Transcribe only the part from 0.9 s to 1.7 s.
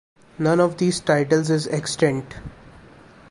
titles is